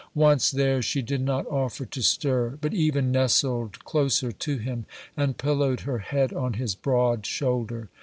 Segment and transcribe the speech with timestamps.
[0.15, 5.37] Once there she did not offer to stir, but even nestled closer to him and
[5.37, 7.87] pillowed her head on his broad shoulder.